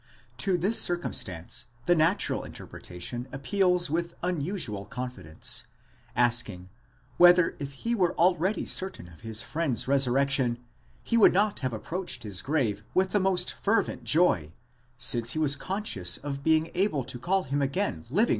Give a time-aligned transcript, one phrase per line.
[0.39, 5.65] To this circumstance the natural in terpretation appeals with unusual confidence,
[6.15, 6.69] asking
[7.17, 10.57] whether if he were already certain of his friend's resurrection,
[11.03, 14.53] he would not have approached his grave with the most fervent joy,
[14.97, 18.29] since he was conscious of being able to call %8 Flatt, ut sup.